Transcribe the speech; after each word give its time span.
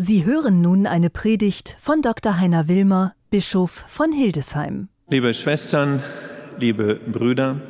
Sie 0.00 0.24
hören 0.24 0.60
nun 0.60 0.86
eine 0.86 1.10
Predigt 1.10 1.76
von 1.82 2.02
Dr. 2.02 2.38
Heiner 2.38 2.68
Wilmer, 2.68 3.14
Bischof 3.30 3.84
von 3.88 4.12
Hildesheim. 4.12 4.86
Liebe 5.10 5.34
Schwestern, 5.34 6.04
liebe 6.56 6.94
Brüder, 6.94 7.60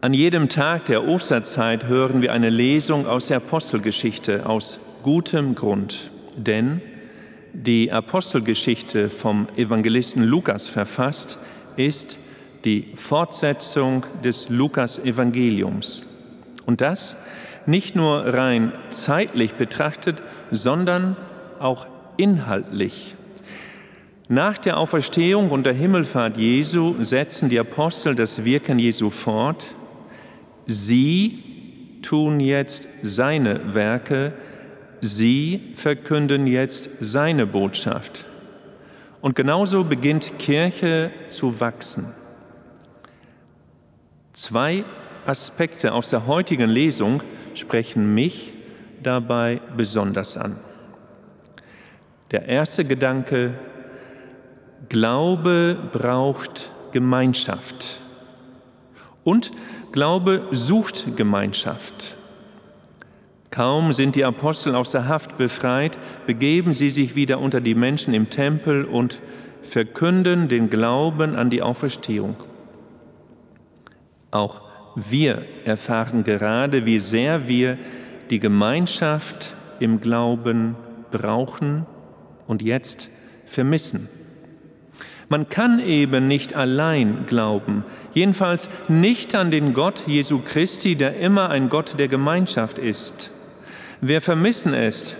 an 0.00 0.12
jedem 0.12 0.48
Tag 0.48 0.86
der 0.86 1.06
Osterzeit 1.06 1.84
hören 1.84 2.22
wir 2.22 2.32
eine 2.32 2.50
Lesung 2.50 3.06
aus 3.06 3.28
der 3.28 3.36
Apostelgeschichte 3.36 4.46
aus 4.46 4.80
gutem 5.04 5.54
Grund, 5.54 6.10
denn 6.36 6.82
die 7.52 7.92
Apostelgeschichte 7.92 9.08
vom 9.08 9.46
Evangelisten 9.56 10.24
Lukas 10.24 10.66
verfasst 10.66 11.38
ist 11.76 12.18
die 12.64 12.94
Fortsetzung 12.96 14.04
des 14.24 14.48
Lukas-Evangeliums. 14.48 16.08
Und 16.66 16.80
das 16.80 17.16
nicht 17.66 17.96
nur 17.96 18.34
rein 18.34 18.72
zeitlich 18.90 19.54
betrachtet, 19.54 20.22
sondern 20.50 21.16
auch 21.58 21.86
inhaltlich. 22.16 23.16
Nach 24.28 24.58
der 24.58 24.76
Auferstehung 24.76 25.50
und 25.50 25.66
der 25.66 25.72
Himmelfahrt 25.72 26.36
Jesu 26.36 26.96
setzen 26.98 27.48
die 27.48 27.60
Apostel 27.60 28.14
das 28.14 28.44
Wirken 28.44 28.78
Jesu 28.78 29.10
fort. 29.10 29.66
Sie 30.66 31.44
tun 32.02 32.40
jetzt 32.40 32.88
seine 33.02 33.74
Werke, 33.74 34.32
sie 35.00 35.72
verkünden 35.76 36.46
jetzt 36.48 36.90
seine 37.00 37.46
Botschaft. 37.46 38.24
Und 39.20 39.36
genauso 39.36 39.84
beginnt 39.84 40.38
Kirche 40.38 41.10
zu 41.28 41.60
wachsen. 41.60 42.12
Zwei 44.32 44.84
Aspekte 45.24 45.92
aus 45.92 46.10
der 46.10 46.26
heutigen 46.26 46.68
Lesung 46.68 47.22
sprechen 47.58 48.14
mich 48.14 48.52
dabei 49.02 49.60
besonders 49.76 50.36
an. 50.36 50.56
Der 52.30 52.46
erste 52.46 52.84
Gedanke, 52.84 53.54
Glaube 54.88 55.78
braucht 55.92 56.70
Gemeinschaft 56.92 58.00
und 59.24 59.50
Glaube 59.92 60.46
sucht 60.50 61.16
Gemeinschaft. 61.16 62.16
Kaum 63.50 63.92
sind 63.92 64.16
die 64.16 64.24
Apostel 64.24 64.74
aus 64.74 64.90
der 64.90 65.08
Haft 65.08 65.38
befreit, 65.38 65.98
begeben 66.26 66.72
sie 66.74 66.90
sich 66.90 67.14
wieder 67.14 67.38
unter 67.40 67.60
die 67.60 67.74
Menschen 67.74 68.12
im 68.12 68.28
Tempel 68.28 68.84
und 68.84 69.22
verkünden 69.62 70.48
den 70.48 70.68
Glauben 70.68 71.34
an 71.34 71.48
die 71.48 71.62
Auferstehung. 71.62 72.36
Auch 74.30 74.65
wir 74.96 75.44
erfahren 75.64 76.24
gerade, 76.24 76.86
wie 76.86 76.98
sehr 76.98 77.46
wir 77.46 77.78
die 78.30 78.40
Gemeinschaft 78.40 79.54
im 79.78 80.00
Glauben 80.00 80.74
brauchen 81.10 81.86
und 82.46 82.62
jetzt 82.62 83.10
vermissen. 83.44 84.08
Man 85.28 85.48
kann 85.48 85.80
eben 85.80 86.28
nicht 86.28 86.54
allein 86.54 87.26
glauben, 87.26 87.84
jedenfalls 88.14 88.70
nicht 88.88 89.34
an 89.34 89.50
den 89.50 89.74
Gott 89.74 90.04
Jesu 90.06 90.38
Christi, 90.38 90.94
der 90.94 91.18
immer 91.18 91.50
ein 91.50 91.68
Gott 91.68 91.98
der 91.98 92.08
Gemeinschaft 92.08 92.78
ist. 92.78 93.30
Wir 94.00 94.22
vermissen 94.22 94.72
es, 94.72 95.14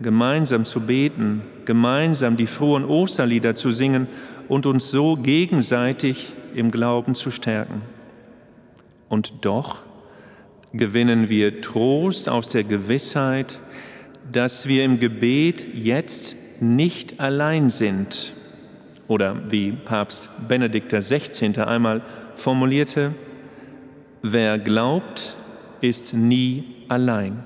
gemeinsam 0.00 0.64
zu 0.64 0.80
beten, 0.80 1.42
gemeinsam 1.64 2.36
die 2.36 2.46
frohen 2.46 2.84
Osterlieder 2.84 3.54
zu 3.54 3.70
singen 3.70 4.08
und 4.48 4.66
uns 4.66 4.90
so 4.90 5.16
gegenseitig 5.16 6.34
im 6.54 6.70
Glauben 6.70 7.14
zu 7.14 7.30
stärken. 7.30 7.82
Und 9.08 9.44
doch 9.44 9.82
gewinnen 10.72 11.28
wir 11.28 11.60
Trost 11.60 12.28
aus 12.28 12.48
der 12.48 12.64
Gewissheit, 12.64 13.58
dass 14.30 14.66
wir 14.66 14.84
im 14.84 14.98
Gebet 14.98 15.66
jetzt 15.74 16.36
nicht 16.60 17.20
allein 17.20 17.70
sind. 17.70 18.32
Oder 19.08 19.50
wie 19.50 19.72
Papst 19.72 20.28
Benedikt 20.48 20.92
XVI. 20.92 21.60
einmal 21.60 22.02
formulierte, 22.34 23.14
wer 24.22 24.58
glaubt, 24.58 25.36
ist 25.80 26.12
nie 26.12 26.64
allein. 26.88 27.44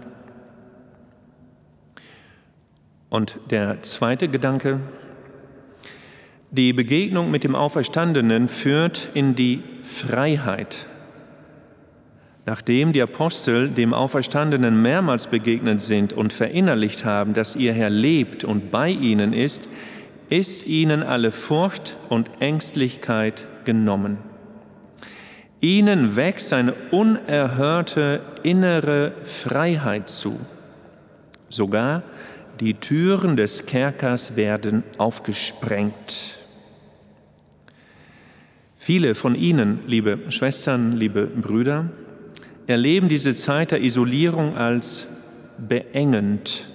Und 3.11 3.41
der 3.51 3.83
zweite 3.83 4.29
Gedanke, 4.29 4.81
die 6.51 6.73
Begegnung 6.73 7.31
mit 7.31 7.45
dem 7.45 7.55
Auferstandenen 7.55 8.49
führt 8.49 9.09
in 9.15 9.35
die 9.35 9.63
Freiheit 9.83 10.87
Nachdem 12.47 12.93
die 12.93 13.03
Apostel 13.03 13.69
dem 13.69 13.93
Auferstandenen 13.93 14.81
mehrmals 14.81 15.27
begegnet 15.27 15.83
sind 15.83 16.13
und 16.13 16.33
verinnerlicht 16.33 17.05
haben, 17.05 17.35
dass 17.35 17.55
ihr 17.57 17.73
Herr 17.73 17.91
lebt 17.91 18.45
und 18.45 18.71
bei 18.71 18.89
ihnen 18.89 19.33
ist, 19.33 19.69
ist 20.31 20.67
ihnen 20.67 21.03
alle 21.03 21.33
Furcht 21.33 21.97
und 22.09 22.31
Ängstlichkeit 22.41 23.47
genommen. 23.65 24.19
Ihnen 25.61 26.17
wächst 26.17 26.53
eine 26.55 26.73
unerhörte 26.91 28.23
innere 28.43 29.13
Freiheit 29.25 30.09
zu. 30.09 30.41
Sogar 31.51 32.03
die 32.61 32.75
Türen 32.75 33.37
des 33.37 33.67
Kerkers 33.67 34.37
werden 34.37 34.83
aufgesprengt. 34.97 36.39
Viele 38.79 39.15
von 39.15 39.35
Ihnen, 39.35 39.81
liebe 39.87 40.19
Schwestern, 40.31 40.93
liebe 40.93 41.27
Brüder, 41.27 41.91
erleben 42.71 43.09
diese 43.09 43.35
Zeit 43.35 43.73
der 43.73 43.83
Isolierung 43.83 44.57
als 44.57 45.09
beengend. 45.59 46.69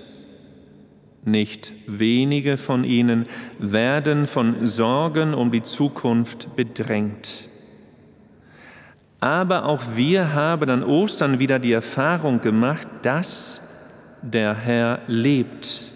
Nicht 1.23 1.73
wenige 1.88 2.57
von 2.57 2.83
ihnen 2.83 3.25
werden 3.57 4.28
von 4.28 4.66
Sorgen 4.66 5.34
um 5.34 5.51
die 5.51 5.63
Zukunft 5.63 6.55
bedrängt. 6.55 7.50
Aber 9.19 9.66
auch 9.66 9.81
wir 9.95 10.34
haben 10.34 10.69
an 10.69 10.84
Ostern 10.84 11.39
wieder 11.39 11.57
die 11.57 11.72
Erfahrung 11.72 12.41
gemacht, 12.41 12.88
dass 13.01 13.61
der 14.22 14.53
Herr 14.53 15.00
lebt. 15.07 15.91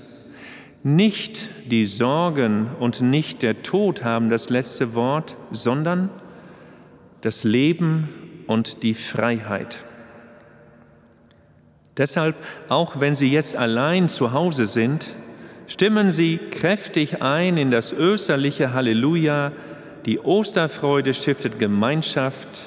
Nicht 0.82 1.50
die 1.70 1.86
Sorgen 1.86 2.68
und 2.80 3.02
nicht 3.02 3.44
der 3.44 3.62
Tod 3.62 4.04
haben 4.04 4.30
das 4.30 4.50
letzte 4.50 4.96
Wort, 4.96 5.36
sondern 5.52 6.10
das 7.22 7.44
Leben 7.44 8.08
und 8.50 8.82
die 8.82 8.96
Freiheit. 8.96 9.86
Deshalb, 11.98 12.36
auch 12.68 13.00
wenn 13.00 13.16
Sie 13.16 13.32
jetzt 13.32 13.56
allein 13.56 14.10
zu 14.10 14.34
Hause 14.34 14.66
sind, 14.66 15.06
stimmen 15.68 16.10
Sie 16.10 16.40
kräftig 16.50 17.22
ein 17.22 17.58
in 17.58 17.70
das 17.70 17.94
österliche 17.94 18.74
Halleluja. 18.74 19.52
Die 20.08 20.20
Osterfreude 20.20 21.14
stiftet 21.14 21.60
Gemeinschaft 21.60 22.62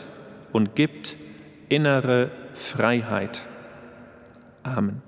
und 0.52 0.76
gibt 0.76 1.16
innere 1.68 2.30
Freiheit. 2.54 3.40
Amen. 4.62 5.02